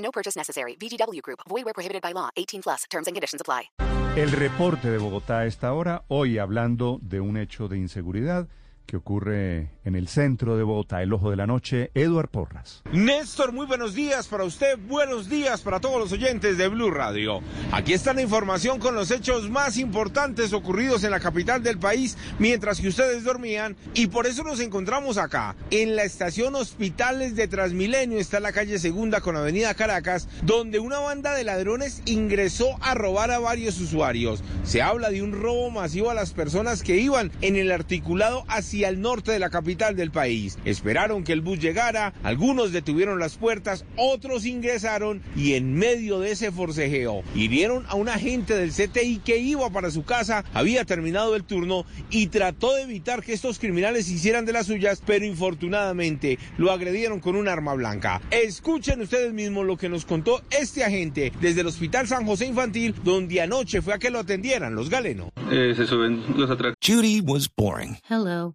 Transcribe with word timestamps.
No 0.00 0.10
purchase 0.10 0.36
necessary. 0.36 0.76
VGW 0.76 1.22
Group. 1.22 1.40
Void 1.48 1.64
where 1.64 1.74
prohibited 1.74 2.02
by 2.02 2.12
law. 2.12 2.30
18 2.36 2.62
plus. 2.62 2.84
Terms 2.90 3.06
and 3.06 3.14
conditions 3.14 3.40
apply. 3.40 3.70
El 4.16 4.32
reporte 4.32 4.90
de 4.90 4.98
Bogotá 4.98 5.38
a 5.38 5.46
esta 5.46 5.72
hora, 5.72 6.02
hoy 6.08 6.38
hablando 6.38 6.98
de 7.00 7.20
un 7.20 7.36
hecho 7.36 7.68
de 7.68 7.78
inseguridad 7.78 8.48
que 8.86 8.96
ocurre 8.96 9.70
en 9.84 9.94
el 9.94 10.08
centro 10.08 10.56
de 10.56 10.64
Bogotá, 10.64 11.00
el 11.00 11.12
ojo 11.12 11.30
de 11.30 11.36
la 11.36 11.46
noche, 11.46 11.90
Eduard 11.94 12.28
Porras. 12.28 12.82
Néstor, 12.92 13.52
muy 13.52 13.66
buenos 13.66 13.94
días 13.94 14.26
para 14.26 14.42
usted, 14.42 14.76
buenos 14.78 15.28
días 15.28 15.60
para 15.62 15.78
todos 15.78 15.98
los 16.00 16.10
oyentes 16.10 16.58
de 16.58 16.66
Blue 16.66 16.90
Radio. 16.90 17.40
Aquí 17.70 17.92
está 17.92 18.12
la 18.12 18.22
información 18.22 18.80
con 18.80 18.96
los 18.96 19.12
hechos 19.12 19.48
más 19.48 19.78
importantes 19.78 20.52
ocurridos 20.52 21.04
en 21.04 21.12
la 21.12 21.20
capital 21.20 21.62
del 21.62 21.78
país 21.78 22.18
mientras 22.40 22.80
que 22.80 22.88
ustedes 22.88 23.22
dormían 23.22 23.76
y 23.94 24.08
por 24.08 24.26
eso 24.26 24.42
nos 24.42 24.58
encontramos 24.58 25.18
acá, 25.18 25.54
en 25.70 25.94
la 25.94 26.02
estación 26.02 26.56
Hospitales 26.56 27.36
de 27.36 27.46
Transmilenio, 27.46 28.18
está 28.18 28.40
la 28.40 28.52
calle 28.52 28.78
Segunda 28.80 29.20
con 29.20 29.36
Avenida 29.36 29.74
Caracas, 29.74 30.28
donde 30.42 30.80
una 30.80 30.98
banda 30.98 31.34
de 31.34 31.44
ladrones 31.44 32.02
ingresó 32.06 32.76
a 32.80 32.94
robar 32.94 33.30
a 33.30 33.38
varios 33.38 33.80
usuarios. 33.80 34.42
Se 34.64 34.82
habla 34.82 35.10
de 35.10 35.22
un 35.22 35.32
robo 35.32 35.70
masivo 35.70 36.10
a 36.10 36.14
las 36.14 36.32
personas 36.32 36.82
que 36.82 36.96
iban 36.96 37.30
en 37.40 37.54
el 37.54 37.70
articulado 37.70 38.44
hacia 38.48 38.69
al 38.84 39.00
norte 39.00 39.32
de 39.32 39.38
la 39.40 39.50
capital 39.50 39.96
del 39.96 40.12
país. 40.12 40.58
Esperaron 40.64 41.24
que 41.24 41.32
el 41.32 41.40
bus 41.40 41.58
llegara, 41.58 42.14
algunos 42.22 42.70
detuvieron 42.72 43.18
las 43.18 43.36
puertas, 43.36 43.84
otros 43.96 44.46
ingresaron 44.46 45.22
y 45.36 45.54
en 45.54 45.74
medio 45.74 46.20
de 46.20 46.30
ese 46.30 46.52
forcejeo 46.52 47.22
hirieron 47.34 47.84
a 47.88 47.96
un 47.96 48.08
agente 48.08 48.54
del 48.54 48.70
CTI 48.70 49.18
que 49.24 49.38
iba 49.38 49.68
para 49.70 49.90
su 49.90 50.04
casa, 50.04 50.44
había 50.54 50.84
terminado 50.84 51.34
el 51.34 51.42
turno 51.44 51.84
y 52.10 52.28
trató 52.28 52.74
de 52.74 52.82
evitar 52.82 53.24
que 53.24 53.32
estos 53.32 53.58
criminales 53.58 54.08
hicieran 54.08 54.46
de 54.46 54.52
las 54.52 54.66
suyas, 54.66 55.02
pero 55.04 55.24
infortunadamente 55.24 56.38
lo 56.56 56.70
agredieron 56.70 57.18
con 57.18 57.34
un 57.34 57.48
arma 57.48 57.74
blanca. 57.74 58.20
Escuchen 58.30 59.00
ustedes 59.00 59.32
mismos 59.32 59.66
lo 59.66 59.76
que 59.76 59.88
nos 59.88 60.04
contó 60.04 60.42
este 60.50 60.84
agente 60.84 61.32
desde 61.40 61.62
el 61.62 61.66
Hospital 61.66 62.06
San 62.06 62.24
José 62.24 62.46
Infantil, 62.46 62.94
donde 63.02 63.40
anoche 63.40 63.82
fue 63.82 63.94
a 63.94 63.98
que 63.98 64.10
lo 64.10 64.20
atendieran 64.20 64.76
los 64.76 64.88
galenos. 64.88 65.30
Eh, 65.50 65.74
se 65.76 65.86
suben 65.86 66.22
los 66.36 66.50
Judy 66.80 67.20
was 67.20 67.48
boring. 67.48 67.98
Hello. 68.08 68.54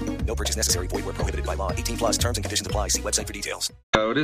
No 0.31 0.35
purchase 0.37 0.55
necessary. 0.55 0.87
Void 0.87 1.03
where 1.03 1.13
prohibited 1.13 1.45
by 1.45 1.55
law. 1.57 1.71
18 1.75 1.97
plus 1.97 2.17
terms 2.17 2.37
and 2.37 2.45
conditions 2.45 2.65
apply. 2.65 2.87
See 2.87 3.01
website 3.01 3.27
for 3.27 3.33
details. 3.33 3.69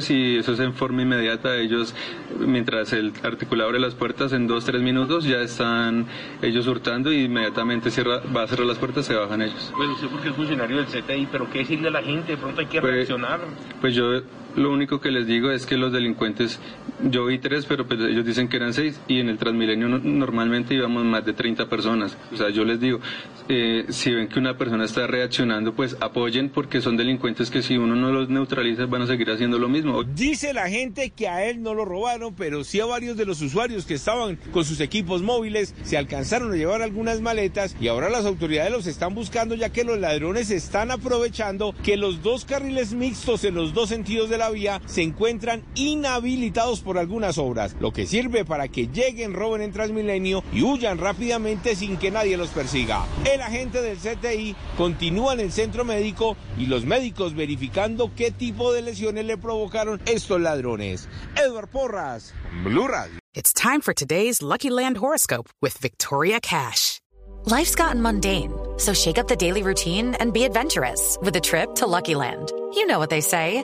Y 0.09 0.37
eso 0.37 0.53
es 0.53 0.59
en 0.61 0.73
forma 0.73 1.01
inmediata. 1.01 1.57
Ellos, 1.57 1.93
mientras 2.39 2.93
el 2.93 3.11
articulador 3.23 3.71
abre 3.75 3.79
las 3.81 3.93
puertas, 3.95 4.31
en 4.31 4.47
dos, 4.47 4.63
tres 4.63 4.81
minutos 4.81 5.25
ya 5.25 5.41
están 5.41 6.07
ellos 6.41 6.65
hurtando 6.67 7.11
y 7.11 7.25
inmediatamente 7.25 7.91
cierra, 7.91 8.21
va 8.33 8.43
a 8.43 8.47
cerrar 8.47 8.67
las 8.67 8.77
puertas, 8.77 9.05
se 9.05 9.15
bajan 9.15 9.41
ellos. 9.41 9.73
Pues 9.75 9.89
usted 9.89 10.07
porque 10.07 10.29
es 10.29 10.35
funcionario 10.35 10.77
del 10.77 10.85
CTI, 10.85 11.27
pero 11.29 11.49
¿qué 11.51 11.59
decirle 11.59 11.89
a 11.89 11.91
la 11.91 12.01
gente? 12.01 12.31
De 12.33 12.37
pronto 12.37 12.61
hay 12.61 12.67
que 12.67 12.79
Pues- 12.79 12.93
reaccionar. 12.93 13.41
Pues 13.81 13.93
yo 13.93 14.21
lo 14.55 14.71
único 14.71 15.01
que 15.01 15.11
les 15.11 15.27
digo 15.27 15.51
es 15.51 15.65
que 15.65 15.75
los 15.75 15.91
delincuentes, 15.91 16.59
yo 17.03 17.25
vi 17.25 17.37
tres, 17.39 17.65
pero 17.65 17.87
pues 17.87 17.99
ellos 17.99 18.25
dicen 18.25 18.47
que 18.47 18.57
eran 18.57 18.73
seis 18.73 18.99
y 19.07 19.19
en 19.19 19.29
el 19.29 19.37
Transmilenio 19.37 19.87
no- 19.87 19.99
normalmente 19.99 20.73
íbamos 20.73 21.03
más 21.05 21.25
de 21.25 21.33
30 21.33 21.69
personas. 21.69 22.17
O 22.33 22.37
sea, 22.37 22.49
yo 22.49 22.63
les 22.65 22.79
digo, 22.79 22.99
eh, 23.49 23.85
si 23.89 24.11
ven 24.13 24.27
que 24.27 24.39
una 24.39 24.57
persona 24.57 24.85
está 24.85 25.05
reaccionando, 25.07 25.73
pues 25.73 25.95
apoyen 26.01 26.49
porque 26.49 26.81
son 26.81 26.97
delincuentes 26.97 27.49
que 27.49 27.61
si 27.61 27.77
uno 27.77 27.95
no 27.95 28.11
los 28.11 28.29
neutraliza 28.29 28.85
van 28.87 29.03
a 29.03 29.07
seguir 29.07 29.29
haciendo 29.29 29.59
lo 29.59 29.69
mismo. 29.69 30.03
Dice 30.03 30.53
la 30.53 30.69
gente 30.69 31.11
que 31.11 31.27
a 31.27 31.45
él 31.49 31.61
no 31.61 31.73
lo 31.73 31.85
robaron, 31.85 32.33
pero 32.35 32.63
sí 32.63 32.79
a 32.79 32.85
varios 32.85 33.15
de 33.17 33.25
los 33.25 33.41
usuarios 33.41 33.85
que 33.85 33.93
estaban 33.93 34.37
con 34.51 34.65
sus 34.65 34.79
equipos 34.79 35.21
móviles 35.21 35.75
se 35.83 35.97
alcanzaron 35.97 36.51
a 36.51 36.55
llevar 36.55 36.81
algunas 36.81 37.21
maletas 37.21 37.75
y 37.79 37.87
ahora 37.87 38.09
las 38.09 38.25
autoridades 38.25 38.71
los 38.71 38.87
están 38.87 39.13
buscando 39.15 39.55
ya 39.55 39.69
que 39.69 39.83
los 39.83 39.99
ladrones 39.99 40.49
están 40.51 40.91
aprovechando 40.91 41.75
que 41.83 41.95
los 41.97 42.23
dos 42.23 42.43
carriles 42.45 42.93
mixtos 42.93 43.43
en 43.43 43.55
los 43.55 43.73
dos 43.73 43.89
sentidos 43.89 44.29
de 44.29 44.37
la 44.37 44.49
vía 44.49 44.81
se 44.85 45.01
encuentran 45.03 45.61
inhabilitados 45.75 46.81
por 46.87 46.97
algunas 46.97 47.37
obras, 47.37 47.75
lo 47.81 47.91
que 47.91 48.07
sirve 48.07 48.45
para 48.45 48.69
que 48.69 48.87
lleguen, 48.87 49.33
roben 49.33 49.61
en 49.61 49.73
Transmilenio 49.73 50.41
y 50.53 50.63
huyan 50.63 50.97
rápidamente 50.97 51.75
sin 51.75 51.97
que 51.97 52.11
nadie 52.11 52.37
los 52.37 52.49
persiga. 52.49 53.05
El 53.25 53.41
agente 53.41 53.81
del 53.81 53.97
CTI 53.97 54.55
continúa 54.77 55.33
en 55.33 55.41
el 55.41 55.51
centro 55.51 55.83
médico 55.83 56.37
y 56.57 56.67
los 56.67 56.85
médicos 56.85 57.35
verificando 57.35 58.09
qué 58.15 58.31
tipo 58.31 58.71
de 58.71 58.81
lesiones 58.81 59.25
le 59.25 59.37
provocaron 59.37 60.01
estos 60.05 60.39
ladrones. 60.39 61.09
Edward 61.35 61.67
Porras, 61.67 62.33
Blue 62.63 62.87
Radio. 62.87 63.19
It's 63.33 63.51
time 63.51 63.81
for 63.81 63.93
today's 63.93 64.41
Lucky 64.41 64.69
Land 64.69 64.97
horoscope 64.97 65.49
with 65.61 65.77
Victoria 65.77 66.39
Cash. 66.39 67.01
Life's 67.45 67.75
gotten 67.75 68.01
mundane, 68.01 68.53
so 68.77 68.93
shake 68.93 69.17
up 69.17 69.27
the 69.27 69.35
daily 69.35 69.61
routine 69.61 70.15
and 70.15 70.33
be 70.33 70.45
adventurous 70.45 71.17
with 71.21 71.35
a 71.35 71.41
trip 71.41 71.75
to 71.75 71.85
Lucky 71.85 72.15
Land. 72.15 72.51
You 72.73 72.87
know 72.87 72.97
what 72.99 73.09
they 73.09 73.21
say. 73.21 73.63